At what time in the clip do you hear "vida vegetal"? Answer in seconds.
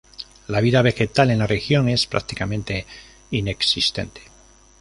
0.61-1.29